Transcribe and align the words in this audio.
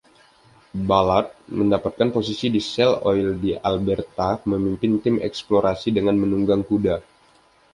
Ballard 0.87 1.29
mendapatkan 1.59 2.09
posisi 2.15 2.45
di 2.49 2.57
Shell 2.69 2.93
Oil 3.09 3.27
di 3.43 3.51
Alberta, 3.71 4.29
memimpin 4.51 4.91
tim 5.03 5.15
eksplorasi 5.27 5.87
dengan 5.97 6.15
menunggang 6.23 6.61
kuda. 6.69 6.95